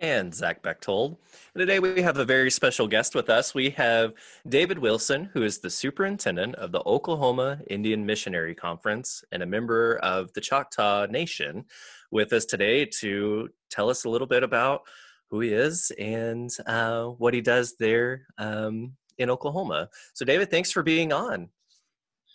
[0.00, 1.16] and Zach Bechtold.
[1.54, 3.54] And today we have a very special guest with us.
[3.54, 4.12] We have
[4.48, 9.96] David Wilson, who is the superintendent of the Oklahoma Indian Missionary Conference and a member
[9.96, 11.64] of the Choctaw Nation,
[12.10, 14.82] with us today to tell us a little bit about
[15.30, 19.90] who he is and uh, what he does there um, in Oklahoma.
[20.14, 21.48] So, David, thanks for being on.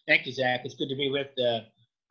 [0.08, 0.62] Thank you, Zach.
[0.64, 1.62] It's good to be with uh,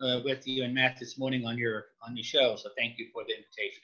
[0.04, 2.56] uh, with you and Matt this morning on your on your show.
[2.56, 3.82] So, thank you for the invitation.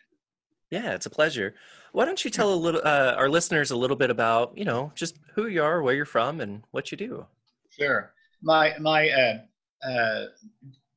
[0.71, 1.55] Yeah, it's a pleasure.
[1.93, 4.93] Why don't you tell a little uh, our listeners a little bit about you know
[4.95, 7.27] just who you are, where you're from, and what you do?
[7.71, 8.13] Sure.
[8.43, 10.27] My my uh, uh,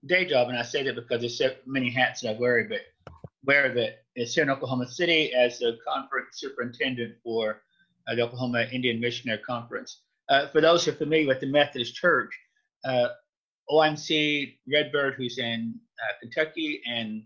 [0.05, 2.81] day job, and I say that because there's so many hats that I wear, but
[3.45, 7.61] wear that is here in Oklahoma City as a conference superintendent for
[8.07, 10.01] uh, the Oklahoma Indian Missionary Conference.
[10.27, 12.31] Uh, for those who are familiar with the Methodist Church,
[12.83, 13.07] uh,
[13.69, 15.79] OIMC Redbird, who's in
[16.21, 17.23] Kentucky, and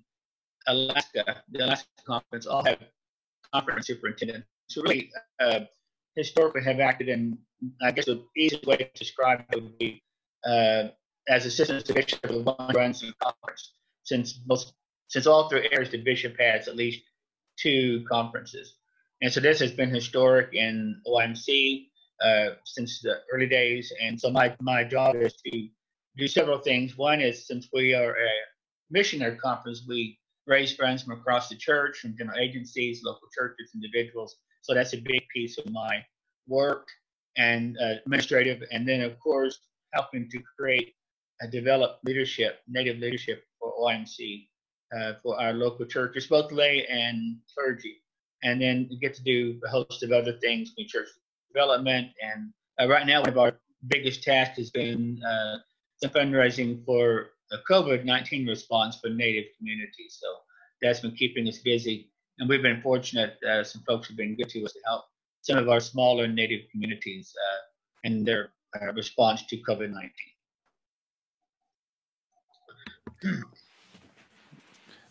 [0.68, 2.80] Alaska, the Alaska Conference, all have
[3.54, 5.62] conference superintendents who really uh,
[6.16, 7.38] historically have acted in,
[7.82, 10.02] I guess the easiest way to describe it would be
[10.46, 10.90] uh,
[11.28, 14.74] as assistants to bishop of runs the conference, since most,
[15.08, 17.02] since all three areas the bishop has at least
[17.58, 18.76] two conferences.
[19.22, 21.88] And so this has been historic in OMC
[22.24, 23.92] uh, since the early days.
[24.02, 25.68] And so my, my job is to
[26.18, 26.98] do several things.
[26.98, 28.32] One is since we are a
[28.92, 34.38] missionary conference, we raise funds from across the church, from different agencies, local churches, individuals.
[34.62, 36.04] So that's a big piece of my
[36.48, 36.88] work
[37.38, 38.64] and uh, administrative.
[38.72, 39.60] And then, of course,
[39.94, 40.94] helping to create
[41.42, 44.48] and develop leadership, native leadership for OMC,
[44.98, 48.02] uh, for our local churches, both lay and clergy.
[48.44, 51.08] And then get to do a host of other things in church
[51.54, 52.10] development.
[52.22, 53.54] And uh, right now, one of our
[53.88, 55.58] biggest tasks has been uh,
[56.02, 60.18] some fundraising for a COVID-19 response for Native communities.
[60.20, 60.28] So
[60.82, 62.12] that's been keeping us busy.
[62.40, 65.06] And we've been fortunate, uh, some folks have been good to us to help
[65.42, 67.62] some of our smaller Native communities uh,
[68.04, 68.50] in their
[68.82, 70.10] uh, response to COVID-19.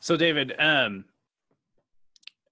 [0.01, 1.05] So David, um,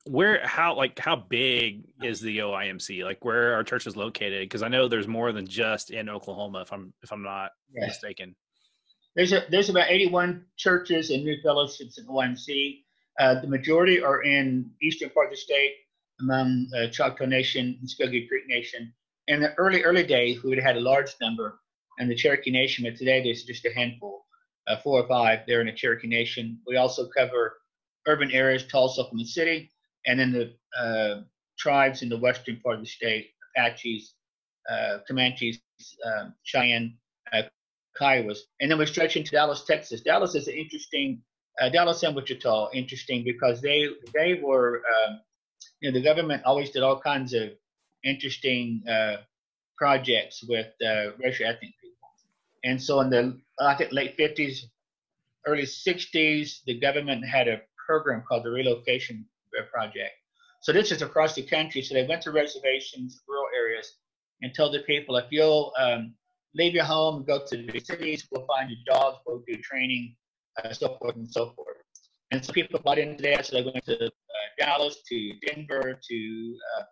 [0.07, 3.05] where how like how big is the OIMC?
[3.05, 4.41] Like where are churches located?
[4.41, 7.89] Because I know there's more than just in Oklahoma, if I'm if I'm not yes.
[7.89, 8.35] mistaken.
[9.15, 12.83] There's a, there's about 81 churches and new fellowships in OMC.
[13.21, 15.75] Uh, the majority are in eastern part of the state,
[16.21, 18.93] among uh, Choctaw Nation and Muskogee Creek Nation.
[19.29, 21.61] In the early early days, we would have had a large number,
[21.99, 22.85] and the Cherokee Nation.
[22.85, 24.25] But today, there's just a handful,
[24.67, 25.41] uh, four or five.
[25.47, 26.59] They're in the Cherokee Nation.
[26.67, 27.59] We also cover
[28.07, 29.71] urban areas, Tulsa, Oklahoma City,
[30.07, 31.23] and then the uh,
[31.59, 34.15] tribes in the western part of the state: Apaches,
[34.71, 35.61] uh, Comanches,
[36.07, 36.97] um, Cheyenne,
[38.01, 38.39] uh, Kiowas.
[38.61, 40.01] And then we stretch into Dallas, Texas.
[40.01, 41.23] Dallas is an interesting,
[41.61, 45.21] uh, Dallas and Wichita, interesting because they they were, um,
[45.81, 47.51] you know, the government always did all kinds of
[48.05, 49.17] interesting uh,
[49.77, 52.09] projects with uh, racial ethnic people.
[52.65, 54.65] And so in the I think late 50s,
[55.47, 59.27] early 60s, the government had a program called the Relocation
[59.71, 60.13] Project.
[60.61, 61.83] So this is across the country.
[61.83, 63.97] So they went to reservations, rural areas,
[64.41, 66.15] and told the people if you'll um,
[66.55, 70.15] leave your home, go to the cities, we'll find you jobs, we'll do training,
[70.63, 71.77] uh, so forth and so forth.
[72.31, 73.47] And so people bought into that.
[73.47, 74.11] So they went to uh,
[74.59, 76.83] Dallas, to Denver, to uh,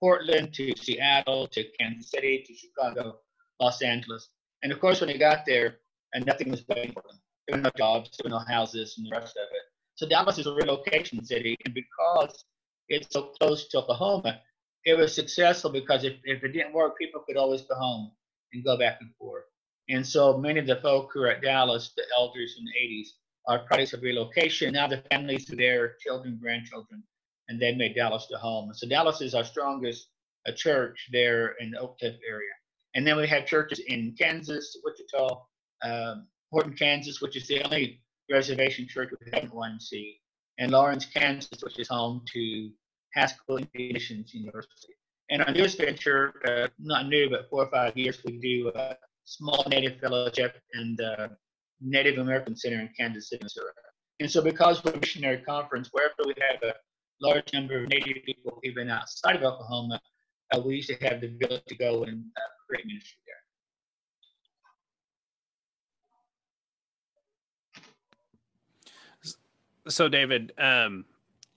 [0.00, 3.18] Portland, to Seattle, to Kansas City, to Chicago,
[3.60, 4.28] Los Angeles.
[4.62, 5.78] And of course, when they got there,
[6.12, 7.18] and nothing was waiting for them.
[7.48, 9.62] There were no jobs, there were no houses, and the rest of it.
[9.96, 12.44] So Dallas is a relocation city, and because
[12.88, 14.40] it's so close to Oklahoma,
[14.84, 18.12] it was successful because if, if it didn't work, people could always go home
[18.54, 19.44] and go back and forth.
[19.88, 23.08] And so many of the folk who are at Dallas, the elders in the 80s,
[23.46, 24.72] are products of relocation.
[24.72, 27.02] Now the families are their children, grandchildren,
[27.48, 28.72] and they made Dallas the home.
[28.72, 30.08] So Dallas is our strongest
[30.48, 32.52] uh, church there in the Oak Cliff area.
[32.94, 35.42] And then we have churches in Kansas, Wichita,
[35.82, 40.20] um, Horton, Kansas, which is the only reservation church we haven't one see,
[40.58, 42.70] and Lawrence, Kansas, which is home to
[43.12, 44.94] Haskell Indian University.
[45.30, 48.96] And our newest venture, uh, not new, but four or five years, we do a
[49.24, 51.28] small Native Fellowship and uh,
[51.80, 53.72] Native American Center in Kansas City, Missouri.
[54.20, 56.74] And so, because we're a missionary conference, wherever we have a
[57.20, 60.00] large number of Native people, even outside of Oklahoma,
[60.54, 63.34] uh, we used to have the ability to go and uh, create ministry there.
[69.88, 71.04] So, David, um,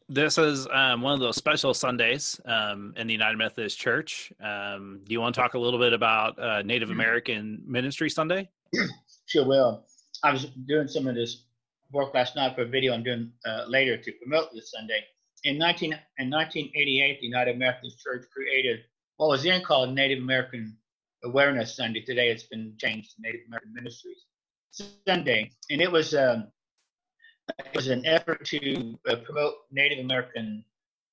[0.10, 4.32] this is um, one of those special Sundays um, in the United Methodist Church.
[4.42, 7.00] Um, do you want to talk a little bit about uh, Native mm-hmm.
[7.00, 8.50] American Ministry Sunday?
[9.30, 9.84] Sure will.
[10.24, 11.44] I was doing some of this
[11.92, 15.02] work last night for a video I'm doing uh, later to promote this Sunday.
[15.44, 18.80] In, 19, in 1988, the United Methodist Church created
[19.18, 20.78] what was then called Native American
[21.26, 22.00] Awareness Sunday.
[22.00, 24.24] Today it's been changed to Native American Ministries
[25.06, 25.52] Sunday.
[25.70, 26.48] And it was, um,
[27.60, 30.64] it was an effort to uh, promote Native American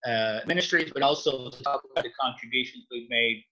[0.06, 3.44] uh, ministries, but also to talk about the contributions we've made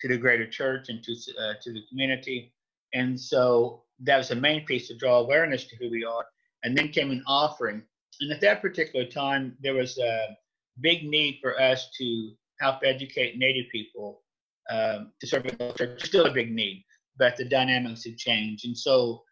[0.00, 2.52] to the greater church and to, uh, to the community.
[2.94, 6.24] And so that was the main piece to draw awareness to who we are.
[6.64, 7.82] And then came an offering.
[8.20, 10.36] And at that particular time, there was a
[10.80, 14.22] big need for us to help educate Native people
[14.70, 16.04] um, to serve in the church.
[16.04, 16.84] Still a big need,
[17.18, 18.66] but the dynamics have changed.
[18.66, 19.22] And so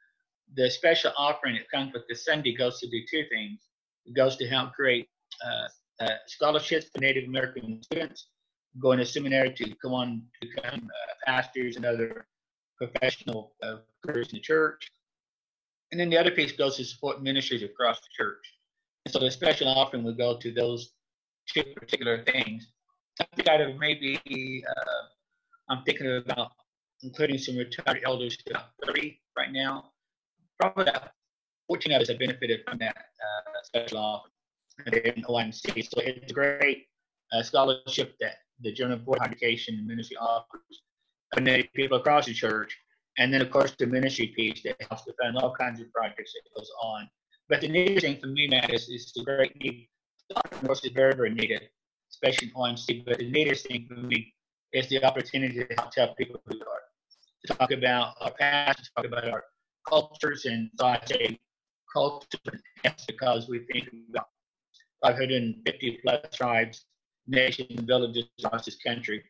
[0.55, 3.61] the special offering that comes with the Sunday goes to do two things.
[4.07, 5.09] It goes to help create
[5.45, 8.29] uh, uh, scholarships for Native American students
[8.81, 12.27] going to seminary to come on to become uh, pastors and other
[12.77, 14.91] professional uh, careers in the church.
[15.91, 18.45] And then the other piece goes to support ministries across the church.
[19.05, 20.93] And so the special offering would go to those
[21.49, 22.69] two particular things.
[23.35, 26.53] Think out of maybe, uh, I'm thinking about
[27.03, 29.91] including some retired elders to about 30 right now.
[30.59, 31.11] Probably about
[31.69, 35.85] 14 of us have benefited from that uh, special offering in OMC.
[35.85, 36.87] So it's a great
[37.33, 40.83] uh, scholarship that the General Board of Education Ministry offers
[41.35, 42.77] connect people across the church.
[43.19, 46.33] And then, of course, the ministry piece that helps to fund all kinds of projects
[46.35, 47.09] that goes on.
[47.49, 49.89] But the neatest thing for me, Matt, is, is the great need.
[50.35, 51.63] Of course, very, very needed,
[52.11, 53.05] especially in OMC.
[53.05, 54.33] But the neatest thing for me
[54.73, 56.83] is the opportunity to help tell people who are,
[57.47, 59.45] to talk about our past, to talk about our
[59.89, 60.45] cultures.
[60.45, 61.39] And so I say
[61.93, 62.61] culture
[63.07, 64.29] because we think about
[65.03, 66.85] 550 plus tribes,
[67.27, 69.23] nations, villages across this country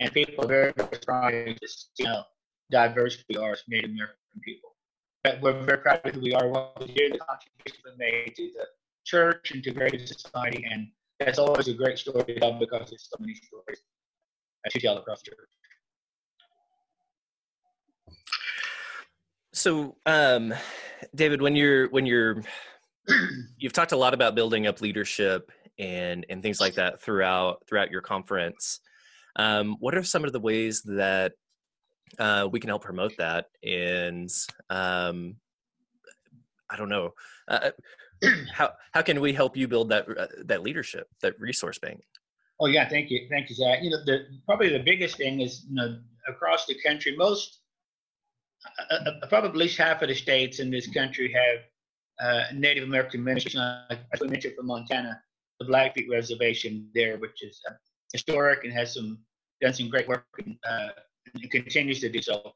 [0.00, 0.72] and people are very,
[1.04, 2.24] proud to see how
[2.70, 4.74] diverse we are as Native American people.
[5.22, 8.34] But we're very proud of who we are, what we do, the contributions we made
[8.36, 8.66] to the
[9.04, 10.88] church and to greater society, and
[11.20, 13.82] that's always a great story to tell because there's so many stories
[14.70, 15.48] to tell across the church.
[19.62, 20.52] So, um,
[21.14, 22.42] David, when you're when you're
[23.58, 27.92] you've talked a lot about building up leadership and and things like that throughout throughout
[27.92, 28.80] your conference.
[29.36, 31.34] Um, what are some of the ways that
[32.18, 33.46] uh, we can help promote that?
[33.62, 34.28] And
[34.68, 35.36] um,
[36.68, 37.10] I don't know,
[37.46, 37.70] uh,
[38.52, 42.02] how how can we help you build that uh, that leadership, that resource bank?
[42.58, 43.78] Oh yeah, thank you, thank you, Zach.
[43.80, 47.61] You know, the probably the biggest thing is you know across the country, most
[48.90, 51.60] uh, uh, probably at least half of the states in this country have
[52.20, 53.56] uh, Native American ministries.
[53.56, 55.20] As we mentioned from Montana,
[55.58, 57.74] the Blackfeet Reservation there, which is uh,
[58.12, 59.18] historic and has some
[59.60, 60.88] done some great work and, uh,
[61.34, 62.52] and continues to do so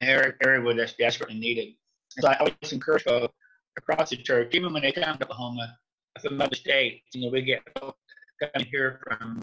[0.00, 1.74] an area where that's desperately needed.
[2.10, 3.34] So I always encourage folks
[3.76, 5.76] across the church, even when they come to Oklahoma
[6.20, 9.40] from other states, you know, we get coming here from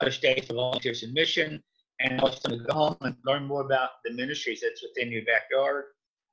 [0.00, 1.62] other states for volunteer submission
[2.00, 5.84] and also to go home and learn more about the ministries that's within your backyard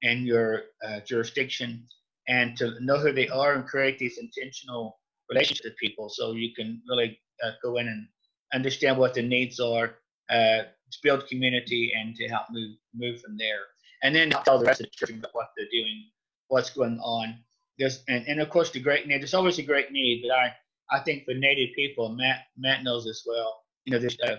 [0.04, 1.86] and your uh, jurisdiction
[2.28, 6.54] and to know who they are and create these intentional relationships with people so you
[6.56, 8.08] can really uh, go in and
[8.54, 9.96] understand what the needs are,
[10.30, 13.62] uh, to build community, and to help move move from there.
[14.04, 16.06] And then tell the rest of the church about what they're doing,
[16.48, 17.36] what's going on.
[17.78, 19.22] There's and, and of course the great need.
[19.22, 20.54] There's always a great need, but I
[20.92, 23.64] I think for Native people, Matt Matt knows this well.
[23.86, 24.38] You know, there's uh,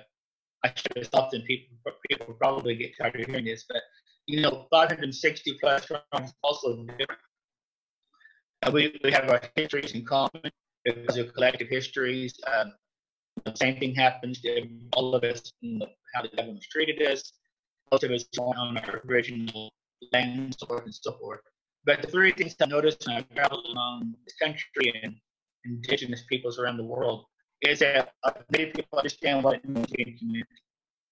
[0.64, 1.76] I should have stopped and people
[2.09, 3.83] people probably get tired of hearing this, but
[4.26, 7.21] you know, 560 plus tribes also different.
[8.73, 10.50] We, we have our histories in common
[10.85, 12.35] because of collective histories.
[12.47, 12.73] Um,
[13.45, 15.83] the same thing happens to all of us in
[16.14, 17.33] how the government's treated us.
[17.90, 19.73] Most of us on our original
[20.12, 21.40] land, and so forth and so forth.
[21.85, 25.16] But the three things I noticed when I traveled along this country and
[25.64, 27.25] indigenous peoples around the world
[27.62, 28.12] is that
[28.50, 30.49] many people understand what it means to be community.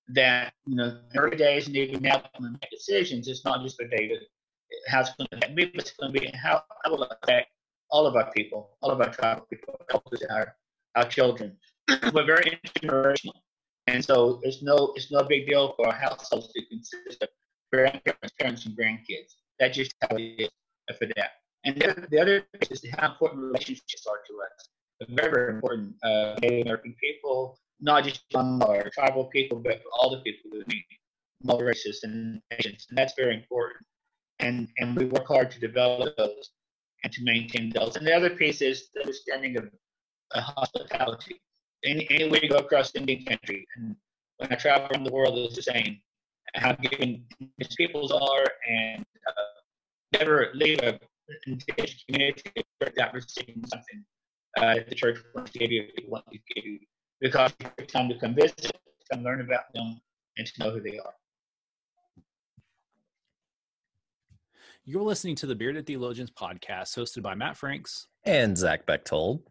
[0.09, 3.77] That you know, early days, and even now, when we make decisions, it's not just
[3.77, 4.19] for David.
[4.89, 7.49] How it's going to affect me, it's going to be how, will it affect
[7.91, 9.81] all of our people, all of our tribal people,
[10.31, 10.57] our
[10.97, 11.57] our children.
[12.13, 13.35] We're very intergenerational,
[13.87, 17.29] and so it's no it's no big deal for our households to consist of
[17.73, 19.35] grandparents, parents, and grandkids.
[19.61, 20.49] That's just how it is
[20.99, 21.31] for that.
[21.65, 24.69] And the other, the other is how important relationships are to us.
[25.09, 25.95] Very, very important.
[26.03, 30.63] Uh, Native American people, not just our tribal people, but all the people who
[31.49, 32.87] all races and nations.
[32.89, 33.85] And that's very important.
[34.41, 36.51] And, and we work hard to develop those
[37.03, 37.97] and to maintain those.
[37.97, 39.71] And the other piece is the understanding of
[40.35, 41.41] uh, hospitality.
[41.85, 43.97] Any, any way you go across Indian country, and
[44.37, 45.99] when I travel around the world, it's the same.
[46.55, 47.25] How giving
[47.57, 50.99] these peoples are, and uh, never leave a
[51.47, 54.05] engaged community without receiving something
[54.59, 56.79] uh, the church wants to give you, wants to give you,
[57.21, 58.73] because it's time to come visit, to
[59.13, 60.01] come learn about them,
[60.37, 61.15] and to know who they are.
[64.85, 69.43] You're listening to the Bearded Theologians podcast, hosted by Matt Franks and Zach Bechtold.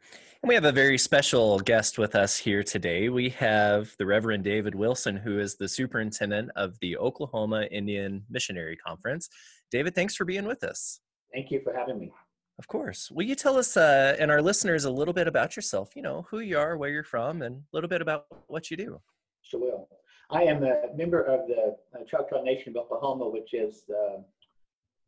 [0.42, 3.10] And we have a very special guest with us here today.
[3.10, 8.76] We have the Reverend David Wilson, who is the superintendent of the Oklahoma Indian Missionary
[8.76, 9.30] Conference.
[9.72, 11.00] David, thanks for being with us.
[11.34, 12.12] Thank you for having me.
[12.60, 13.10] Of course.
[13.10, 15.96] Will you tell us uh, and our listeners a little bit about yourself?
[15.96, 18.76] You know, who you are, where you're from, and a little bit about what you
[18.76, 19.00] do.
[19.42, 19.88] Sure will.
[20.30, 24.18] I am a member of the uh, Choctaw Nation of Oklahoma, which is, uh,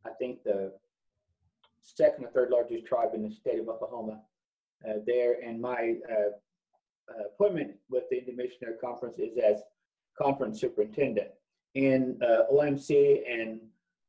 [0.06, 0.72] I think, the
[1.82, 4.22] second or third largest tribe in the state of Oklahoma.
[4.88, 9.62] Uh, there, and my uh, uh, appointment with the Indian Missionary Conference is as
[10.20, 11.28] conference superintendent.
[11.74, 12.18] In
[12.50, 13.60] OMC and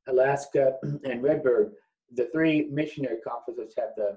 [0.08, 1.74] Alaska and Redbird,
[2.16, 4.16] the three missionary conferences have the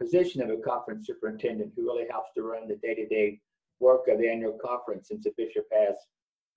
[0.00, 3.40] position of a conference superintendent who really helps to run the day-to-day
[3.80, 5.96] work of the annual conference since the bishop has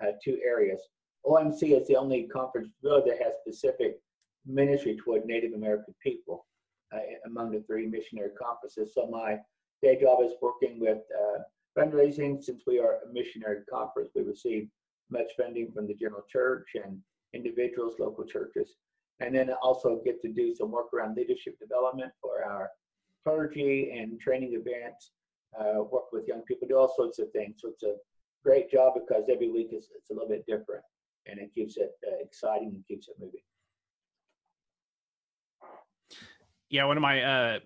[0.03, 0.79] uh, two areas.
[1.25, 3.99] OMC is the only conference really that has specific
[4.45, 6.45] ministry toward Native American people
[6.93, 8.93] uh, among the three missionary conferences.
[8.93, 9.37] So my
[9.81, 11.39] day job is working with uh,
[11.77, 12.43] fundraising.
[12.43, 14.67] Since we are a missionary conference, we receive
[15.09, 16.99] much funding from the general church and
[17.33, 18.75] individuals, local churches
[19.19, 22.69] and then also get to do some work around leadership development for our
[23.23, 25.11] clergy and training events,
[25.59, 27.55] uh, work with young people, do all sorts of things.
[27.59, 27.95] So it's a
[28.43, 30.83] great job because every week is it's a little bit different,
[31.25, 33.41] and it keeps it uh, exciting and keeps it moving.
[36.69, 37.59] Yeah, one of my uh,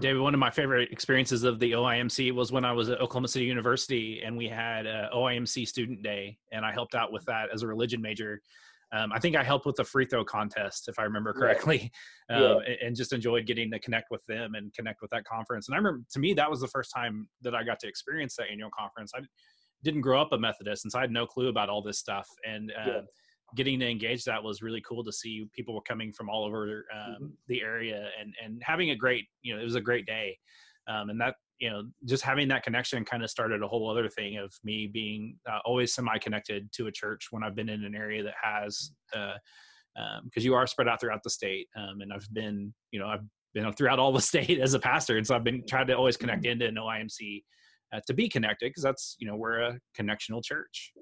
[0.00, 3.28] David, one of my favorite experiences of the OIMC was when I was at Oklahoma
[3.28, 7.48] City University, and we had a OIMC Student Day, and I helped out with that
[7.52, 8.40] as a religion major
[8.92, 11.92] um, I think I helped with the free throw contest, if I remember correctly,
[12.30, 12.36] yeah.
[12.36, 12.74] Um, yeah.
[12.84, 15.68] and just enjoyed getting to connect with them and connect with that conference.
[15.68, 18.34] And I remember, to me, that was the first time that I got to experience
[18.36, 19.12] that annual conference.
[19.14, 19.20] I
[19.84, 22.26] didn't grow up a Methodist, and so I had no clue about all this stuff.
[22.44, 23.00] And uh, yeah.
[23.56, 26.84] getting to engage that was really cool to see people were coming from all over
[26.92, 27.26] um, mm-hmm.
[27.46, 30.36] the area and and having a great, you know, it was a great day.
[30.88, 34.08] Um, and that you know just having that connection kind of started a whole other
[34.08, 37.94] thing of me being uh, always semi-connected to a church when i've been in an
[37.94, 39.38] area that has because
[39.96, 43.06] uh, um, you are spread out throughout the state um, and i've been you know
[43.06, 43.24] i've
[43.54, 46.16] been throughout all the state as a pastor and so i've been trying to always
[46.16, 47.42] connect into an oimc
[47.92, 50.92] uh, to be connected because that's you know we're a connectional church.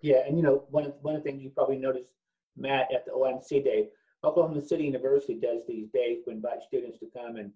[0.00, 2.12] Yeah and you know one of, one of the things you probably noticed
[2.56, 3.88] matt at the omc day
[4.24, 7.52] oklahoma city university does these days to invite students to come and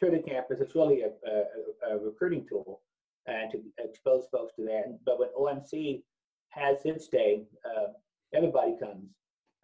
[0.00, 0.60] to the campus.
[0.60, 2.80] It's really a, a, a recruiting tool
[3.26, 4.98] and to expose folks to that.
[5.04, 6.02] But when OMC
[6.50, 7.88] has its day, uh,
[8.34, 9.10] everybody comes.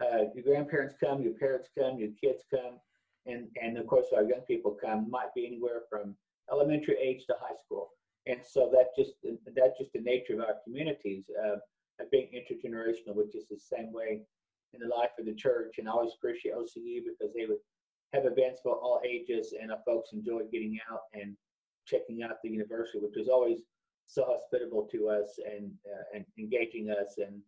[0.00, 2.78] Uh, your grandparents come, your parents come, your kids come,
[3.26, 5.08] and, and of course our young people come.
[5.10, 6.16] Might be anywhere from
[6.50, 7.90] elementary age to high school,
[8.26, 9.12] and so that just
[9.54, 11.56] that's just the nature of our communities uh,
[12.00, 14.22] of being intergenerational, which is the same way
[14.74, 15.76] in the life of the church.
[15.78, 17.58] And I always appreciate OCU because they would
[18.12, 21.36] have events for all ages, and our folks enjoy getting out and
[21.86, 23.60] checking out the university, which was always
[24.06, 27.40] so hospitable to us and uh, and engaging us and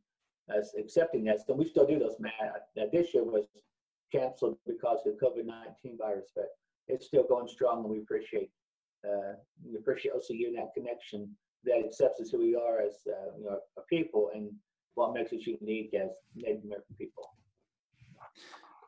[0.56, 1.42] us accepting us.
[1.48, 2.68] And we still do those, Matt.
[2.80, 3.46] Uh, this year was
[4.12, 6.48] canceled because of the COVID-19 virus, but
[6.88, 8.50] it's still going strong, and we appreciate
[9.04, 11.28] uh, we appreciate OCU and that connection
[11.64, 14.50] that accepts us who we are as uh, you know, a people and
[14.94, 17.30] what makes us unique as Native American people.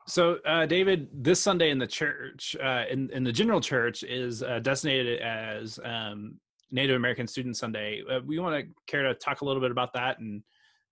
[0.07, 4.41] So, uh, David, this Sunday in the church, uh, in in the general church, is
[4.41, 6.39] uh, designated as um,
[6.71, 8.01] Native American Student Sunday.
[8.09, 10.41] Uh, we want to care to talk a little bit about that and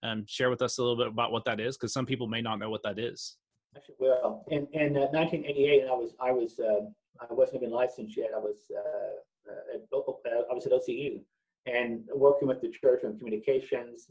[0.03, 2.41] um, share with us a little bit about what that is, because some people may
[2.41, 3.37] not know what that is.
[3.99, 8.31] Well, in in 1988, uh, I was I was um, I wasn't even licensed yet.
[8.35, 9.81] I was uh, at,
[10.51, 11.21] I was at OCU
[11.67, 14.07] and working with the church on communications,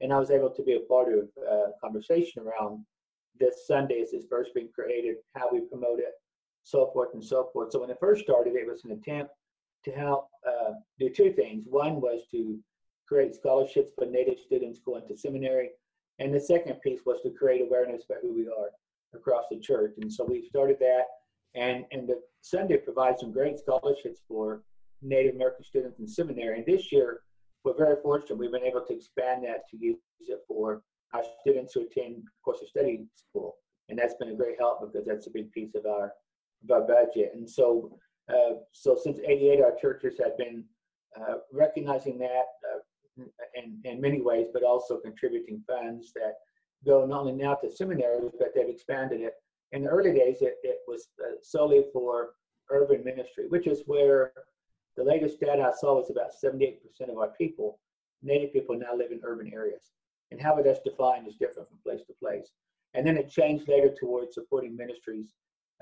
[0.00, 2.84] and I was able to be a part of a conversation around
[3.38, 6.12] this Sunday is this first being created, how we promote it,
[6.64, 7.72] so forth and so forth.
[7.72, 9.32] So when it first started, it was an attempt
[9.84, 11.64] to help uh, do two things.
[11.68, 12.58] One was to
[13.06, 15.70] create scholarships for Native students going to seminary,
[16.18, 18.70] and the second piece was to create awareness about who we are
[19.14, 19.94] across the church.
[20.00, 21.04] And so we started that,
[21.54, 24.62] and and the Sunday provides some great scholarships for
[25.00, 26.58] Native American students in seminary.
[26.58, 27.20] And this year,
[27.64, 28.38] we're very fortunate.
[28.38, 30.82] We've been able to expand that to use it for
[31.14, 33.56] our students who attend course of study school,
[33.88, 36.12] and that's been a great help because that's a big piece of our
[36.64, 37.32] of our budget.
[37.34, 37.98] And so,
[38.28, 40.64] uh, so since '88, our churches have been
[41.18, 43.24] uh, recognizing that uh,
[43.54, 46.34] in in many ways, but also contributing funds that
[46.84, 49.34] go not only now to seminaries, but they've expanded it.
[49.72, 52.30] In the early days, it, it was uh, solely for
[52.70, 54.32] urban ministry, which is where
[54.96, 57.78] the latest data I saw was about 78% of our people,
[58.22, 59.92] Native people, now live in urban areas.
[60.30, 62.50] And how that's defined is different from place to place.
[62.94, 65.34] And then it changed later towards supporting ministries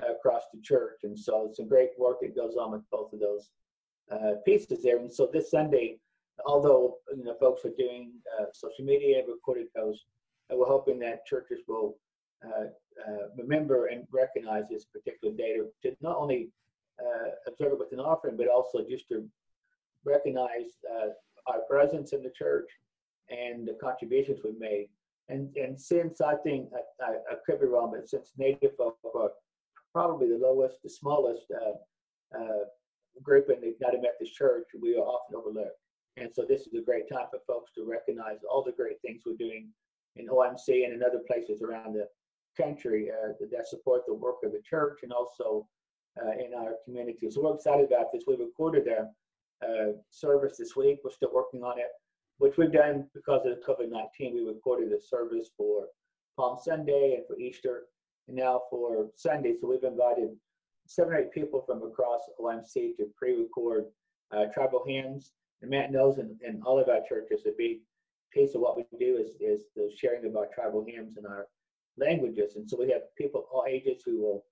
[0.02, 1.00] uh, across the church.
[1.04, 3.50] And so it's a great work that goes on with both of those
[4.10, 4.98] uh, pieces there.
[4.98, 5.98] And so this Sunday,
[6.44, 10.04] although you know folks are doing uh, social media, recorded posts,
[10.52, 11.96] uh, we're hoping that churches will
[12.44, 12.66] uh,
[13.08, 16.50] uh, remember and recognize this particular data to not only
[17.46, 19.28] observe it with an offering, but also just to
[20.04, 20.78] recognize
[21.46, 22.68] our presence in the church
[23.30, 24.88] and the contributions we've made.
[25.28, 28.96] And and since I think I, I, I could be wrong, but since Native folk
[29.14, 29.30] are
[29.92, 32.64] probably the lowest, the smallest uh, uh,
[33.22, 35.80] group in the United Methodist Church, we are often overlooked.
[36.16, 39.22] And so this is a great time for folks to recognize all the great things
[39.26, 39.68] we're doing
[40.16, 42.06] in OMC and in other places around the
[42.56, 45.66] country uh, that support the work of the church and also
[46.22, 47.30] uh, in our community.
[47.30, 48.24] So we're excited about this.
[48.26, 49.08] We recorded a
[49.66, 51.00] uh, service this week.
[51.04, 51.88] We're still working on it,
[52.38, 54.34] which we've done because of COVID-19.
[54.34, 55.86] We recorded a service for
[56.36, 57.84] Palm Sunday and for Easter,
[58.28, 59.54] and now for Sunday.
[59.60, 60.30] So we've invited
[60.86, 63.86] seven or eight people from across OMC to pre-record
[64.32, 65.32] uh, tribal hymns.
[65.62, 67.78] And Matt knows in, in all of our churches, a big
[68.32, 71.46] piece of what we do is, is the sharing of our tribal hymns and our
[71.96, 72.56] languages.
[72.56, 74.44] And so we have people of all ages who will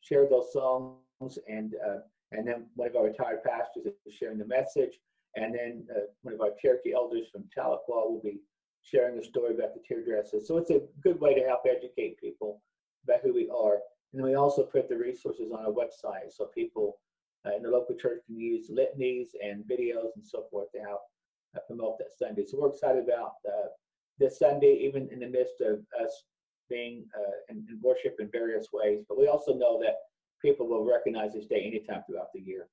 [0.00, 1.98] share those songs and uh,
[2.32, 4.98] and then one of our retired pastors is sharing the message,
[5.36, 8.40] and then uh, one of our Cherokee elders from Tahlequah will be
[8.82, 10.48] sharing a story about the tear dresses.
[10.48, 12.62] So it's a good way to help educate people
[13.04, 13.78] about who we are.
[14.12, 16.98] And we also put the resources on our website so people
[17.44, 21.00] uh, in the local church can use litanies and videos and so forth to help
[21.54, 22.44] uh, promote that Sunday.
[22.46, 23.68] So we're excited about uh,
[24.18, 26.24] this Sunday, even in the midst of us
[26.70, 29.04] being uh, in, in worship in various ways.
[29.08, 29.96] But we also know that
[30.40, 32.68] people will recognize this day anytime throughout the year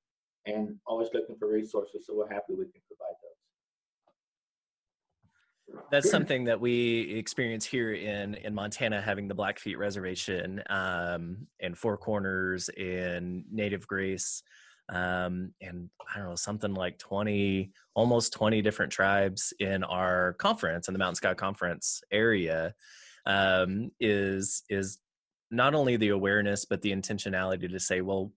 [0.46, 2.06] and always looking for resources.
[2.06, 3.30] So we're happy we can provide those.
[5.90, 11.76] That's something that we experience here in in Montana, having the Blackfeet Reservation um, and
[11.76, 14.42] Four Corners and Native Grace,
[14.90, 20.88] um, and I don't know something like twenty, almost twenty different tribes in our conference
[20.88, 22.74] in the Mountain Sky Conference area.
[23.26, 24.98] Um, is is
[25.50, 28.32] not only the awareness but the intentionality to say well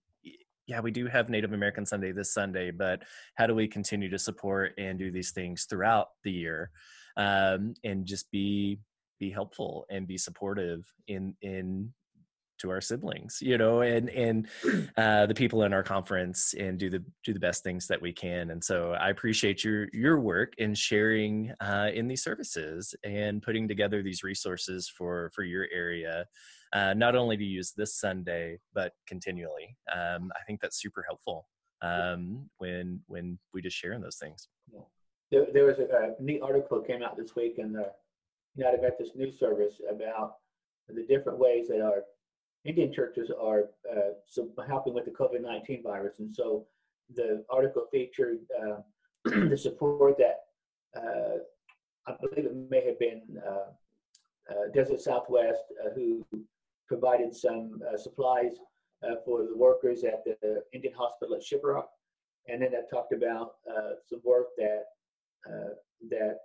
[0.68, 3.02] yeah we do have native american sunday this sunday but
[3.34, 6.70] how do we continue to support and do these things throughout the year
[7.16, 8.78] um, and just be
[9.18, 11.92] be helpful and be supportive in in
[12.58, 14.48] to our siblings you know and and
[14.96, 18.12] uh, the people in our conference and do the do the best things that we
[18.12, 23.42] can and so i appreciate your your work in sharing uh, in these services and
[23.42, 26.26] putting together these resources for for your area
[26.72, 29.76] uh, not only to use this sunday but continually.
[29.92, 31.48] Um, i think that's super helpful
[31.82, 34.48] um, when when we just share in those things.
[35.30, 37.92] There, there was a, a neat article that came out this week in the
[38.56, 40.36] united methodist news service about
[40.88, 42.02] the different ways that our
[42.64, 46.18] Indian churches are uh, so helping with the COVID 19 virus.
[46.18, 46.66] And so
[47.14, 48.80] the article featured uh,
[49.24, 50.40] the support that
[50.96, 51.38] uh,
[52.06, 53.70] I believe it may have been uh,
[54.50, 56.24] uh, Desert Southwest uh, who
[56.88, 58.52] provided some supplies
[59.24, 61.84] for the workers at the Indian hospital at Shiprock.
[62.48, 63.52] And then I talked about
[64.08, 64.84] some work that
[66.10, 66.38] that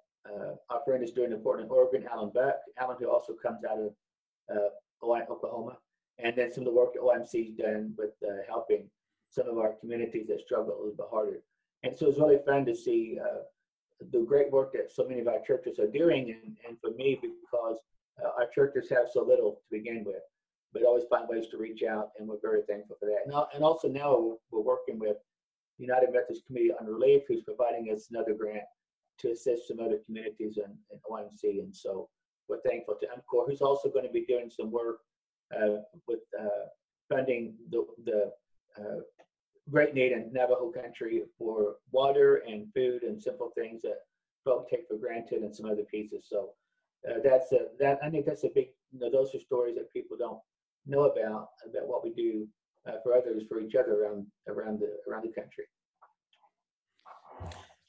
[0.69, 2.55] our friend is doing in Portland, Oregon, Alan Buck.
[2.77, 3.91] Alan, who also comes out of
[5.01, 5.77] Oklahoma
[6.19, 8.89] and then some of the work that OMC's done with uh, helping
[9.29, 11.39] some of our communities that struggle a little bit harder.
[11.83, 13.41] And so it's really fun to see uh,
[14.11, 17.19] the great work that so many of our churches are doing, and, and for me,
[17.21, 17.79] because
[18.23, 20.21] uh, our churches have so little to begin with,
[20.73, 23.19] but always find ways to reach out, and we're very thankful for that.
[23.25, 25.17] And, and also now we're working with
[25.77, 28.63] United Methodist Committee on Relief, who's providing us another grant
[29.19, 31.61] to assist some other communities in, in OMC.
[31.63, 32.09] And so
[32.47, 34.99] we're thankful to UMCOR, who's also going to be doing some work
[35.55, 36.67] uh, with uh,
[37.09, 38.31] funding the, the
[38.79, 39.01] uh,
[39.69, 43.99] great need in Navajo country for water and food and simple things that
[44.43, 46.25] folk take for granted and some other pieces.
[46.27, 46.49] So
[47.09, 48.67] uh, that's a, that I think that's a big.
[48.91, 50.39] You know, those are stories that people don't
[50.85, 52.47] know about about what we do
[52.87, 55.65] uh, for others, for each other around around the around the country.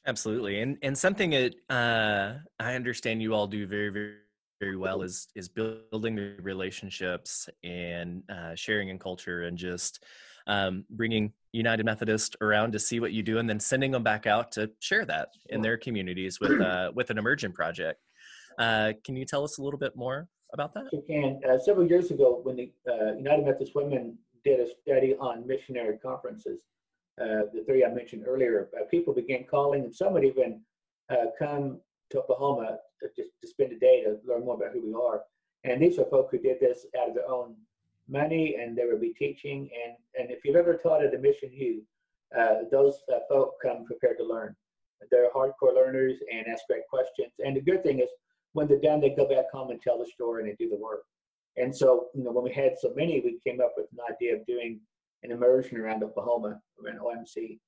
[0.07, 4.15] Absolutely, and and something that uh, I understand you all do very very
[4.61, 10.05] very well is is building the relationships and uh, sharing in culture and just
[10.47, 14.27] um, bringing United Methodist around to see what you do and then sending them back
[14.27, 18.01] out to share that in their communities with uh, with an immersion project.
[18.59, 20.85] Uh, can you tell us a little bit more about that?
[20.91, 21.41] Sure can.
[21.49, 25.99] Uh, several years ago, when the uh, United Methodist Women did a study on missionary
[25.99, 26.63] conferences,
[27.21, 30.61] uh, the three I mentioned earlier, uh, people began calling, and some would even
[31.11, 31.79] uh, come
[32.11, 32.79] to Oklahoma
[33.17, 35.23] just to spend a day to learn more about who we are.
[35.65, 37.55] And these are folk who did this out of their own
[38.09, 39.69] money, and they would be teaching.
[39.85, 41.83] And and if you've ever taught at a mission U,
[42.39, 44.55] uh, those folk come prepared to learn.
[45.11, 47.33] They're hardcore learners and ask great questions.
[47.45, 48.09] And the good thing is,
[48.55, 50.77] when they're done, they go back home and tell the story and they do the
[50.77, 51.03] work.
[51.57, 54.35] And so, you know, when we had so many, we came up with an idea
[54.35, 54.81] of doing
[55.23, 57.59] an immersion around Oklahoma, around OMC,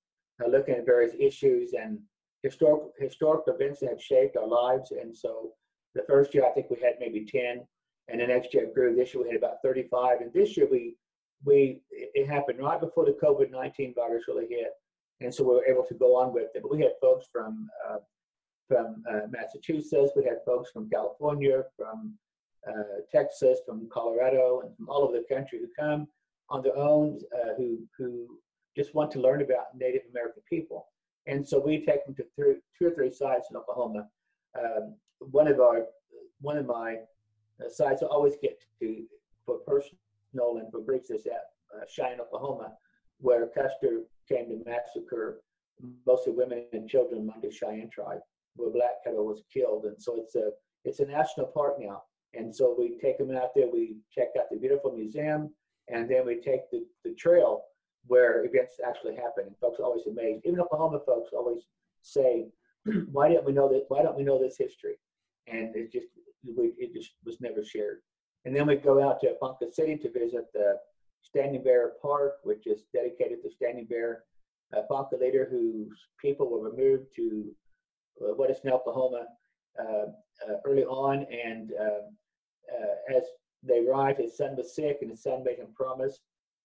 [0.43, 1.99] uh, looking at various issues and
[2.43, 4.93] historic historic events that have shaped our lives.
[4.93, 5.53] And so,
[5.95, 7.67] the first year I think we had maybe ten,
[8.09, 8.95] and the next year it grew.
[8.95, 10.97] This year we had about thirty-five, and this year we
[11.45, 14.73] we it happened right before the COVID nineteen virus really hit,
[15.21, 16.63] and so we were able to go on with it.
[16.63, 17.99] But we had folks from uh,
[18.69, 22.15] from uh, Massachusetts, we had folks from California, from
[22.69, 26.09] uh, Texas, from Colorado, and from all over the country who come
[26.49, 28.39] on their own, uh, who who
[28.77, 30.87] just want to learn about Native American people.
[31.27, 34.09] And so we take them to two or three sites in Oklahoma.
[34.59, 35.87] Um, one of our
[36.41, 36.97] one of my
[37.65, 39.05] uh, sites I always get to
[39.45, 42.73] for personal and for groups is at uh, Cheyenne, Oklahoma,
[43.19, 45.41] where Custer came to massacre
[46.07, 48.21] mostly women and children among the Cheyenne tribe,
[48.57, 49.85] where Black Kettle was killed.
[49.85, 50.51] And so it's a
[50.85, 52.03] it's a national park now.
[52.35, 53.69] And so we take them out there.
[53.73, 55.53] We check out the beautiful museum,
[55.89, 57.63] and then we take the, the trail
[58.07, 59.45] where events actually happen.
[59.47, 60.45] And folks are always amazed.
[60.45, 61.63] Even Oklahoma folks always
[62.03, 62.49] say,
[63.11, 63.85] "Why didn't we know that?
[63.89, 64.97] Why don't we know this history?"
[65.49, 66.09] And it just
[66.57, 68.01] we, it just was never shared.
[68.45, 70.77] And then we go out to Ponca City to visit the
[71.23, 74.23] Standing Bear Park, which is dedicated to Standing Bear,
[74.73, 77.53] a Ponca leader whose people were removed to
[78.23, 79.27] uh, what is now Oklahoma
[79.79, 80.07] uh,
[80.49, 81.73] uh, early on, and
[83.15, 83.23] as
[83.63, 86.21] they arrived, his son was sick, and his son made him promise,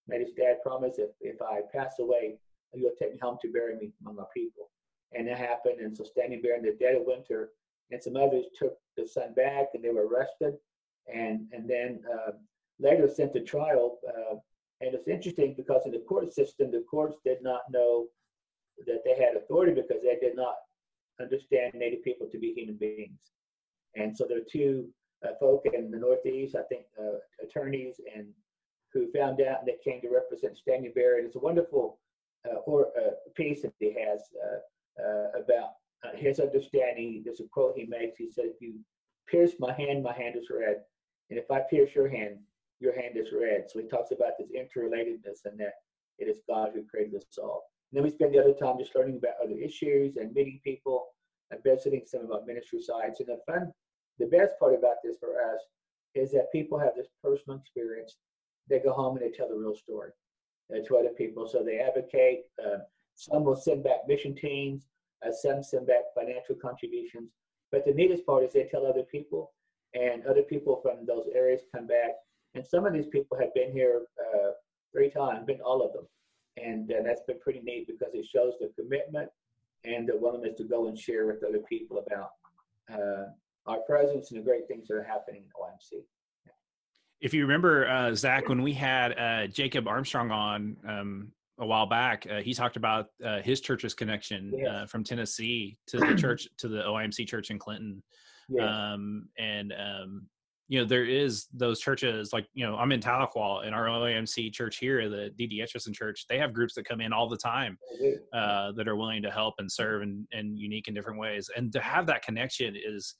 [0.07, 2.37] made his dad promise, if, if I pass away,
[2.73, 4.69] you'll take me home to bury me among my people.
[5.13, 5.79] And that happened.
[5.79, 7.49] And so, standing there in the dead of winter,
[7.91, 10.55] and some others took the son back, and they were arrested,
[11.13, 12.31] and and then uh,
[12.79, 13.99] later sent to trial.
[14.07, 14.35] Uh,
[14.79, 18.07] and it's interesting because in the court system, the courts did not know
[18.87, 20.55] that they had authority because they did not
[21.21, 23.19] understand Native people to be human beings.
[23.95, 24.87] And so there are two
[25.25, 28.27] uh, folk in the Northeast, I think, uh, attorneys and
[28.93, 30.57] who found out and they came to represent
[30.95, 31.17] Bear.
[31.17, 31.99] And it's a wonderful
[32.45, 35.69] uh, or, uh, piece that he has uh, uh, about
[36.15, 37.21] his understanding.
[37.23, 38.17] There's a quote he makes.
[38.17, 38.79] He said, "If you
[39.27, 40.77] pierce my hand, my hand is red,
[41.29, 42.39] and if I pierce your hand,
[42.79, 45.73] your hand is red." So he talks about this interrelatedness and that
[46.17, 47.63] it is God who created us all.
[47.91, 51.10] And then we spend the other time just learning about other issues and meeting people
[51.51, 53.19] and visiting some of our ministry sites.
[53.19, 53.71] And the fun
[54.19, 55.61] the best part about this for us
[56.13, 58.17] is that people have this personal experience.
[58.69, 60.11] They go home and they tell the real story
[60.73, 61.47] uh, to other people.
[61.47, 62.41] So they advocate.
[62.63, 62.79] Uh,
[63.15, 64.87] some will send back mission teams.
[65.25, 67.31] Uh, some send back financial contributions.
[67.71, 69.53] But the neatest part is they tell other people,
[69.93, 72.11] and other people from those areas come back.
[72.53, 74.51] And some of these people have been here uh,
[74.93, 76.05] three times, been all of them,
[76.57, 79.29] and uh, that's been pretty neat because it shows the commitment
[79.83, 82.31] and the willingness to go and share with other people about
[82.91, 83.25] uh,
[83.67, 86.03] our presence and the great things that are happening in OMC.
[87.19, 91.85] If you remember, uh, Zach, when we had uh, Jacob Armstrong on um, a while
[91.85, 94.67] back, uh, he talked about uh, his church's connection yes.
[94.67, 98.01] Uh, from Tennessee to the church, to the OIMC church in Clinton.
[98.49, 98.67] Yes.
[98.67, 100.27] Um, and, um,
[100.71, 104.53] you know, there is those churches like, you know, I'm in Tahlequah and our OIMC
[104.53, 105.61] church here, the D.D.
[105.61, 107.77] Etchison church, they have groups that come in all the time
[108.33, 111.49] uh, that are willing to help and serve and, and unique in different ways.
[111.57, 113.15] And to have that connection is,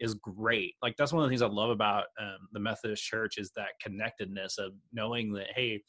[0.00, 0.74] is great.
[0.82, 3.78] Like that's one of the things I love about um, the Methodist Church is that
[3.80, 5.80] connectedness of knowing that hey,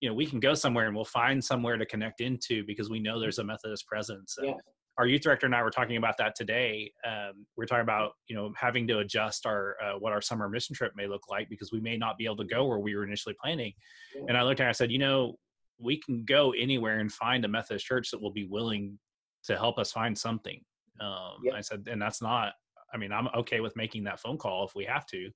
[0.00, 2.98] you know, we can go somewhere and we'll find somewhere to connect into because we
[2.98, 4.36] know there's a Methodist presence.
[4.42, 4.54] Yeah.
[4.96, 6.92] Our youth director and I were talking about that today.
[7.04, 10.74] Um, we're talking about you know having to adjust our uh, what our summer mission
[10.74, 13.04] trip may look like because we may not be able to go where we were
[13.04, 13.72] initially planning.
[14.14, 14.22] Yeah.
[14.28, 15.36] And I looked at, it, I said, you know,
[15.78, 18.98] we can go anywhere and find a Methodist church that will be willing
[19.44, 20.60] to help us find something.
[21.00, 21.54] Um, Yeah.
[21.54, 22.52] I said, and that's not
[22.94, 25.28] I mean, I'm okay with making that phone call if we have to.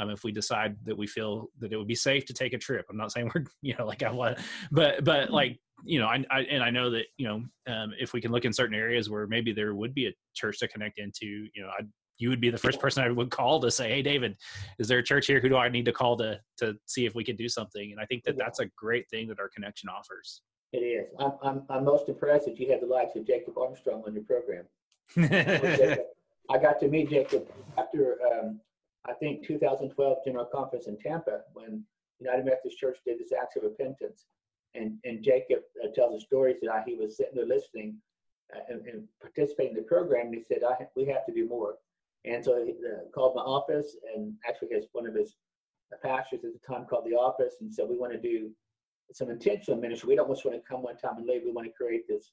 [0.00, 2.58] Um, if we decide that we feel that it would be safe to take a
[2.58, 4.38] trip, I'm not saying we're, you know, like I want,
[4.72, 8.12] but but like you know, I, I, and I know that you know, um, if
[8.12, 10.98] we can look in certain areas where maybe there would be a church to connect
[10.98, 11.82] into, you know, I,
[12.18, 14.36] you would be the first person I would call to say, "Hey, David,
[14.78, 15.40] is there a church here?
[15.40, 18.00] Who do I need to call to to see if we can do something?" And
[18.00, 20.42] I think that that's a great thing that our connection offers.
[20.72, 21.08] It is.
[21.18, 24.24] I'm I'm, I'm most impressed that you had the likes of Jacob Armstrong on your
[24.24, 24.64] program.
[26.50, 28.60] I got to meet Jacob after um,
[29.08, 31.84] I think 2012 General Conference in Tampa when
[32.20, 34.26] United Methodist Church did this act of Repentance,
[34.74, 37.96] and and Jacob uh, tells the stories that he was sitting there listening
[38.54, 41.48] uh, and, and, participating in the program, and he said, I, "We have to do
[41.48, 41.76] more."
[42.26, 45.36] And so he uh, called my office, and actually has one of his
[46.02, 48.50] pastors at the time called the office, and said, "We want to do
[49.12, 50.10] some intentional ministry.
[50.10, 51.42] We don't just want to come one time and leave.
[51.44, 52.32] We want to create this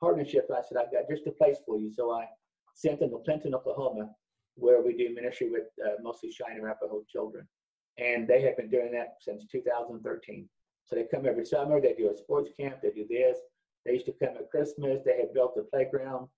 [0.00, 2.26] partnership." I said, "I've got just a place for you." So I
[2.74, 4.10] sent them to Clinton, Oklahoma,
[4.56, 7.46] where we do ministry with uh, mostly Cheyenne Arapaho children,
[7.98, 10.48] and they have been doing that since 2013.
[10.84, 11.80] So they come every summer.
[11.80, 12.76] They do a sports camp.
[12.82, 13.38] They do this.
[13.84, 15.00] They used to come at Christmas.
[15.04, 16.28] They have built a playground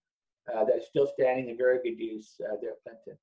[0.55, 3.19] uh, that's still standing in very good use uh, there at Clinton.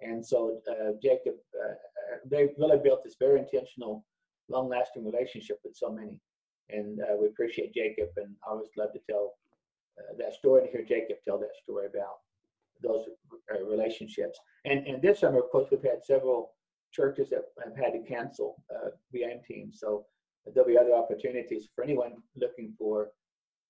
[0.00, 4.04] And so uh, Jacob, uh, uh, they really built this very intentional,
[4.48, 6.20] long-lasting relationship with so many.
[6.70, 9.36] And we appreciate Jacob, and I always love to tell
[10.18, 12.18] that story to hear Jacob tell that story about
[12.82, 13.06] those
[13.68, 14.38] relationships.
[14.64, 16.52] And and this summer, of course, we've had several
[16.92, 19.78] churches that have had to cancel uh, VIM teams.
[19.80, 20.06] So
[20.54, 23.10] there'll be other opportunities for anyone looking for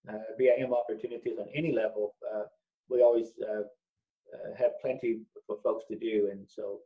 [0.09, 2.15] uh, VIM opportunities on any level.
[2.33, 2.45] Uh,
[2.89, 6.79] we always uh, uh, have plenty for folks to do, and so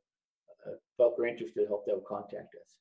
[0.67, 1.69] uh, folk are interested.
[1.69, 2.79] Hope they'll contact us.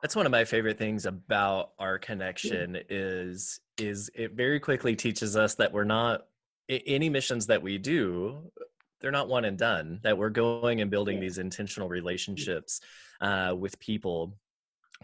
[0.00, 5.36] That's one of my favorite things about our connection is is it very quickly teaches
[5.36, 6.26] us that we're not
[6.68, 8.50] any missions that we do
[9.00, 12.80] they're not one and done that we're going and building these intentional relationships
[13.20, 14.36] uh, with people.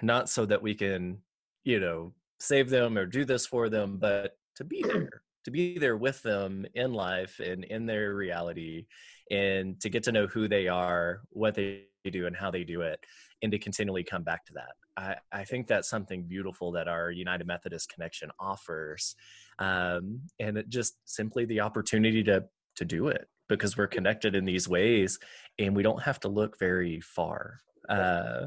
[0.02, 1.18] Not so that we can
[1.64, 5.78] you know save them or do this for them but to be there to be
[5.78, 8.86] there with them in life and in their reality
[9.30, 12.80] and to get to know who they are what they do and how they do
[12.80, 12.98] it
[13.42, 17.10] and to continually come back to that i, I think that's something beautiful that our
[17.10, 19.14] united methodist connection offers
[19.58, 22.44] um, and it just simply the opportunity to
[22.76, 25.18] to do it because we're connected in these ways
[25.58, 27.58] and we don't have to look very far
[27.88, 28.46] uh,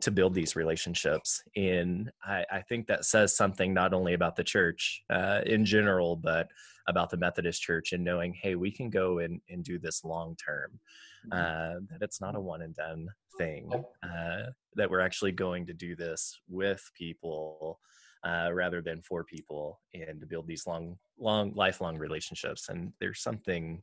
[0.00, 1.42] to build these relationships.
[1.56, 6.16] And I, I, think that says something not only about the church uh, in general,
[6.16, 6.48] but
[6.88, 10.36] about the Methodist Church and knowing, hey, we can go and, and do this long
[10.36, 10.78] term.
[11.26, 11.32] Mm-hmm.
[11.32, 13.70] Uh, that it's not a one and done thing.
[14.02, 17.78] Uh, that we're actually going to do this with people
[18.24, 22.68] uh, rather than for people, and to build these long, long, lifelong relationships.
[22.68, 23.82] And there's something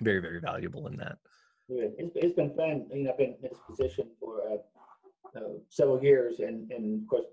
[0.00, 1.18] very, very valuable in that.
[1.68, 2.86] It's, it's been fun.
[2.92, 4.56] You know, I've been in this position for uh,
[5.36, 7.26] uh, several years, and, and of course,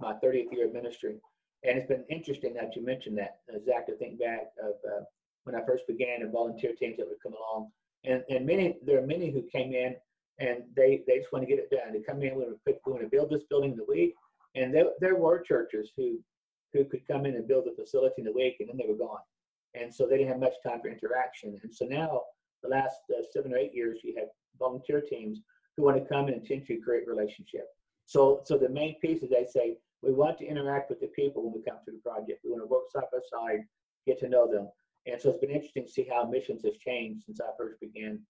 [0.00, 1.16] my 30th year of ministry.
[1.64, 5.04] And it's been interesting that you mentioned that, uh, Zach, to think back of uh,
[5.44, 7.70] when I first began and volunteer teams that would come along.
[8.04, 9.96] And, and many, there are many who came in
[10.38, 11.92] and they, they just want to get it done.
[11.92, 14.14] They come in, we want to build this building in the week.
[14.54, 16.18] And there, there were churches who,
[16.72, 18.98] who could come in and build a facility in the week and then they were
[18.98, 19.20] gone.
[19.74, 21.58] And so they didn't have much time for interaction.
[21.62, 22.22] And so now,
[22.62, 24.28] the last uh, seven or eight years, you have
[24.58, 25.40] volunteer teams
[25.76, 27.66] who want to come and intentionally create relationship.
[28.06, 31.42] So, so the main piece is they say we want to interact with the people
[31.42, 32.40] when we come to the project.
[32.44, 33.64] We want to work side by side,
[34.06, 34.68] get to know them.
[35.06, 38.20] And so it's been interesting to see how missions has changed since I first began.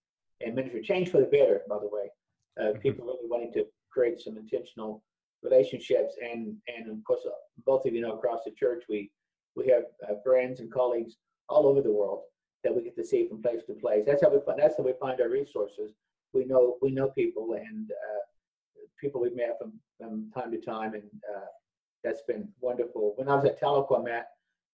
[0.40, 2.10] And ministry changed for the better, by the way.
[2.58, 2.80] Uh, mm-hmm.
[2.80, 5.02] people really wanting to create some intentional
[5.42, 6.14] relationships.
[6.22, 7.30] And and of course, uh,
[7.64, 9.10] both of you know across the church, we
[9.54, 11.16] we have uh, friends and colleagues
[11.48, 12.22] all over the world
[12.64, 14.04] that we get to see from place to place.
[14.06, 14.58] That's how we find.
[14.58, 15.92] That's how we find our resources
[16.32, 18.20] we know we know people and uh,
[19.00, 21.46] people we've met from, from time to time, and uh,
[22.04, 23.12] that's been wonderful.
[23.16, 24.28] When I was at Tahlequah, Matt,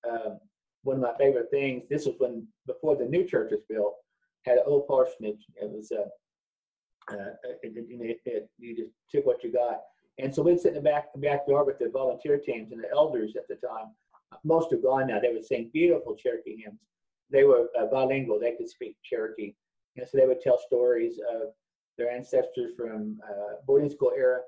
[0.08, 0.38] um,
[0.82, 1.84] one of my favorite things.
[1.88, 3.94] This was when before the new church was built.
[4.44, 5.44] Had an old parsonage.
[5.54, 6.08] It was uh,
[7.12, 9.80] uh, it, it, it, you just took what you got.
[10.18, 13.34] And so we'd sit in the back backyard with the volunteer teams and the elders
[13.36, 13.86] at the time.
[14.44, 15.20] Most are gone now.
[15.20, 16.80] They would sing beautiful Cherokee hymns.
[17.30, 18.38] They were uh, bilingual.
[18.38, 19.54] They could speak Cherokee.
[19.96, 21.48] And so they would tell stories of
[21.98, 24.40] their ancestors from uh, boarding school era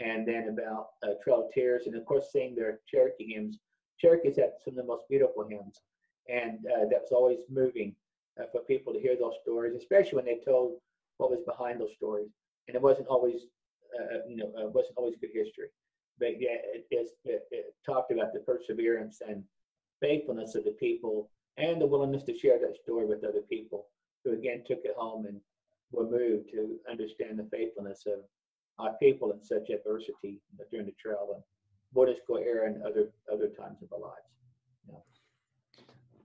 [0.00, 3.58] and then about uh, Trail of Tears, and of course, sing their Cherokee hymns.
[4.00, 5.80] Cherokees had some of the most beautiful hymns,
[6.28, 7.94] and uh, that was always moving
[8.40, 10.78] uh, for people to hear those stories, especially when they told
[11.18, 12.30] what was behind those stories.
[12.66, 13.42] And it wasn't always,
[13.98, 15.68] uh, you know, uh, wasn't always good history,
[16.18, 19.44] but yeah, it, it, it, talked about the perseverance and
[20.00, 23.86] faithfulness of the people and the willingness to share that story with other people
[24.24, 25.40] who again took it home and
[25.92, 28.20] were moved to understand the faithfulness of
[28.78, 31.28] our people in such adversity during the trail.
[31.34, 31.42] And
[31.94, 35.02] boarding school era and other other times of our lives.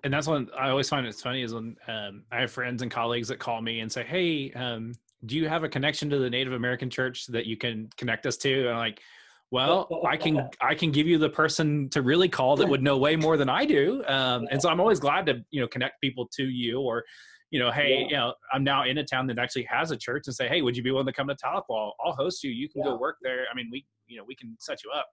[0.04, 2.90] And that's one I always find it's funny is when um, I have friends and
[2.92, 4.94] colleagues that call me and say, "Hey, um,
[5.26, 8.38] do you have a connection to the Native American church that you can connect us
[8.38, 9.02] to?" And I'm like,
[9.52, 12.98] well, I can I can give you the person to really call that would know
[12.98, 16.02] way more than I do, um, and so I'm always glad to you know connect
[16.02, 17.04] people to you or
[17.52, 18.08] you know, hey, yeah.
[18.08, 20.62] you know, I'm now in a town that actually has a church and say, hey,
[20.62, 21.92] would you be willing to come to Tahlequah?
[22.04, 22.52] I'll host you.
[22.52, 22.92] You can yeah.
[22.92, 23.46] go work there.
[23.52, 25.08] I mean, we, you know, we can set you up.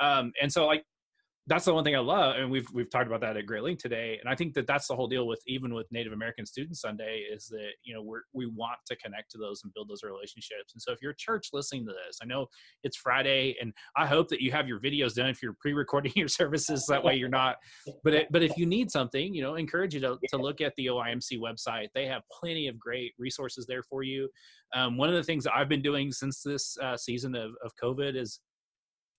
[0.00, 0.84] Um, and so like
[1.50, 3.82] that's the one thing I love, and we've we've talked about that at great length
[3.82, 4.18] today.
[4.20, 7.24] And I think that that's the whole deal with even with Native American Student Sunday
[7.28, 10.74] is that you know we're we want to connect to those and build those relationships.
[10.74, 12.46] And so if you're a church listening to this, I know
[12.84, 16.28] it's Friday, and I hope that you have your videos done if you're pre-recording your
[16.28, 16.86] services.
[16.88, 17.56] That way you're not.
[18.04, 20.72] But it, but if you need something, you know, encourage you to to look at
[20.76, 21.88] the OIMC website.
[21.96, 24.28] They have plenty of great resources there for you.
[24.72, 27.72] Um, one of the things that I've been doing since this uh, season of, of
[27.82, 28.38] COVID is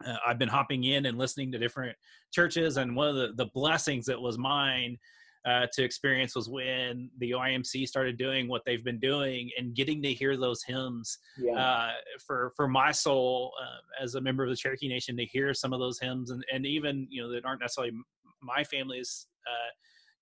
[0.06, 1.96] uh, I've been hopping in and listening to different
[2.32, 4.98] churches, and one of the, the blessings that was mine
[5.46, 10.02] uh, to experience was when the OIMC started doing what they've been doing and getting
[10.04, 11.54] to hear those hymns yeah.
[11.54, 11.92] uh,
[12.26, 15.74] for for my soul uh, as a member of the Cherokee Nation to hear some
[15.74, 17.94] of those hymns and and even you know that aren't necessarily
[18.42, 19.72] my family's uh,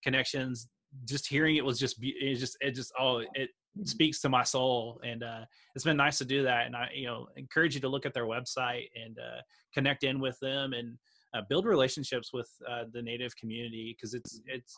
[0.03, 0.69] connections.
[1.05, 3.49] Just hearing it was just it just it just oh it
[3.86, 5.41] speaks to my soul and uh,
[5.75, 8.13] it's been nice to do that and i you know encourage you to look at
[8.13, 9.41] their website and uh,
[9.73, 10.97] connect in with them and
[11.34, 14.77] uh, build relationships with uh, the native community because it's it's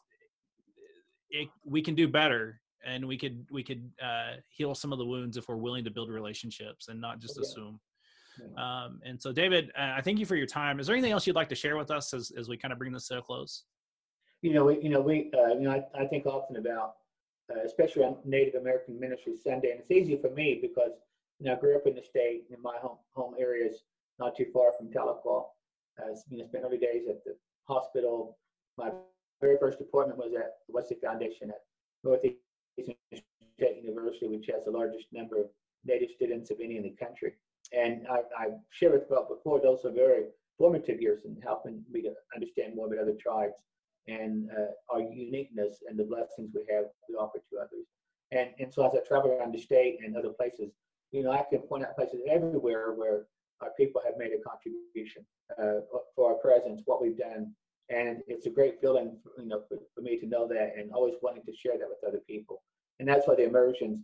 [1.30, 5.06] it, we can do better and we could we could uh, heal some of the
[5.06, 7.80] wounds if we're willing to build relationships and not just assume.
[8.58, 10.80] Um, and so david uh, i thank you for your time.
[10.80, 12.80] Is there anything else you'd like to share with us as, as we kind of
[12.80, 13.65] bring this to a close?
[14.41, 16.95] You know we, you know we you know I, I think often about
[17.49, 19.71] uh, especially on Native American Ministry Sunday.
[19.71, 20.91] And it's easy for me because
[21.39, 23.84] you know, I grew up in the state, in my home home areas,
[24.19, 25.43] not too far from Tahlequah.
[26.01, 27.36] Uh, you know, spent early days at the
[27.67, 28.38] hospital.
[28.77, 28.91] My
[29.41, 31.62] very first appointment was at the Wesley Foundation at
[32.04, 32.95] Northeastern
[33.58, 35.47] State University, which has the largest number of
[35.84, 37.34] Native students of any in the country.
[37.73, 40.25] And I, I shared with before, those are very
[40.58, 43.56] formative years in helping me to understand more about other tribes
[44.07, 47.85] and uh, our uniqueness and the blessings we have to offer to others.
[48.31, 50.71] And, and so as I travel around the state and other places,
[51.11, 53.25] you know, I can point out places everywhere where
[53.61, 55.23] our people have made a contribution
[55.61, 55.81] uh,
[56.15, 57.53] for our presence, what we've done.
[57.89, 61.15] And it's a great feeling, you know, for, for, me to know that and always
[61.21, 62.63] wanting to share that with other people.
[62.99, 63.99] And that's why the immersions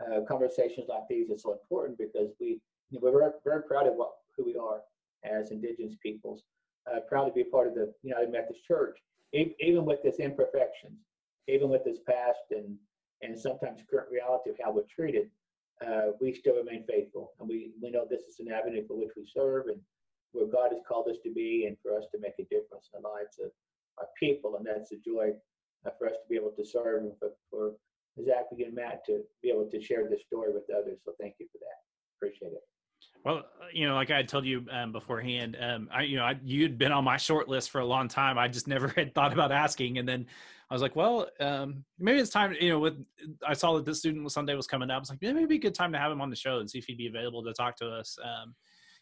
[0.00, 2.60] uh, conversations like these are so important because we,
[2.90, 4.80] you know, we're very, very proud of what, who we are
[5.24, 6.44] as Indigenous peoples.
[6.90, 8.98] Uh, proud to be a part of the United Methodist Church
[9.32, 10.98] even with this imperfections,
[11.48, 12.76] even with this past and
[13.22, 15.30] and sometimes current reality of how we're treated,
[15.86, 19.12] uh, we still remain faithful, and we we know this is an avenue for which
[19.16, 19.80] we serve and
[20.32, 23.02] where God has called us to be, and for us to make a difference in
[23.02, 23.50] the lives of
[23.98, 25.30] our people, and that's a joy
[25.86, 27.72] uh, for us to be able to serve and for, for
[28.24, 30.98] Zach and Matt to be able to share this story with others.
[31.04, 31.78] So thank you for that.
[32.16, 32.71] Appreciate it.
[33.24, 36.24] Well, uh, you know, like I had told you um, beforehand, um, I, you know,
[36.24, 38.38] I, you'd been on my short list for a long time.
[38.38, 40.26] I just never had thought about asking, and then
[40.70, 42.56] I was like, well, um, maybe it's time.
[42.60, 43.04] You know, with
[43.46, 44.96] I saw that this student was Sunday was coming up.
[44.96, 46.58] I was like, maybe it'd be a good time to have him on the show
[46.58, 48.18] and see if he'd be available to talk to us.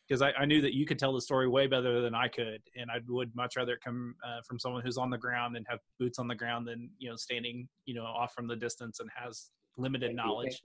[0.07, 2.29] because um, I, I, knew that you could tell the story way better than I
[2.29, 5.65] could, and I would much rather come uh, from someone who's on the ground and
[5.69, 9.01] have boots on the ground than you know standing you know off from the distance
[9.01, 10.61] and has limited knowledge.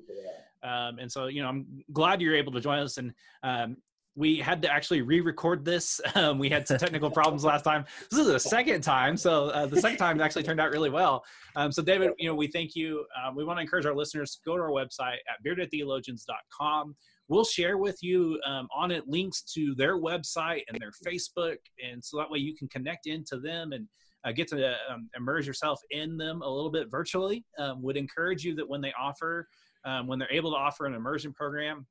[0.63, 2.97] Um, and so, you know, I'm glad you're able to join us.
[2.97, 3.13] And
[3.43, 3.77] um,
[4.15, 6.01] we had to actually re-record this.
[6.15, 7.83] Um, we had some technical problems last time.
[8.09, 11.25] This is the second time, so uh, the second time actually turned out really well.
[11.57, 13.05] Um, so, David, you know, we thank you.
[13.21, 16.95] Um, we want to encourage our listeners to go to our website at beardedtheologians.com.
[17.27, 22.03] We'll share with you um, on it links to their website and their Facebook, and
[22.03, 23.87] so that way you can connect into them and
[24.25, 27.43] uh, get to um, immerse yourself in them a little bit virtually.
[27.57, 29.47] Um, would encourage you that when they offer,
[29.85, 31.85] um, when they're able to offer an immersion program,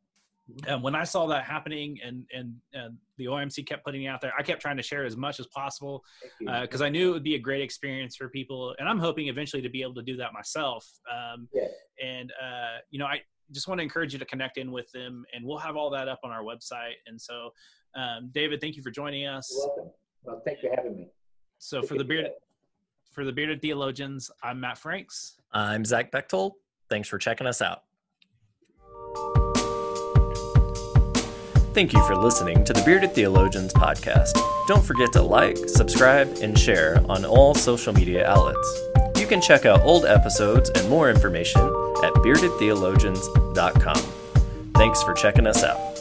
[0.67, 4.21] and when I saw that happening and, and, and the OMC kept putting it out
[4.21, 6.05] there, I kept trying to share as much as possible
[6.39, 8.75] because uh, I knew it would be a great experience for people.
[8.79, 10.87] And I'm hoping eventually to be able to do that myself.
[11.11, 11.69] Um, yeah.
[12.03, 13.23] And, uh, you know, I
[13.53, 16.09] just want to encourage you to connect in with them and we'll have all that
[16.09, 16.95] up on our website.
[17.07, 17.51] And so,
[17.95, 19.53] um, David, thank you for joining us.
[19.53, 19.93] You're welcome.
[20.25, 21.09] Well, thanks for having me.
[21.59, 22.33] So for the bearded
[23.13, 25.37] for the bearded theologians, I'm Matt Franks.
[25.53, 26.55] I'm Zach Bechtold.
[26.91, 27.83] Thanks for checking us out.
[31.75, 34.39] Thank you for listening to the Bearded Theologians podcast.
[34.69, 38.81] Don't forget to like, subscribe, and share on all social media outlets.
[39.17, 41.61] You can check out old episodes and more information
[42.05, 44.03] at beardedtheologians.com.
[44.75, 45.94] Thanks for checking us out.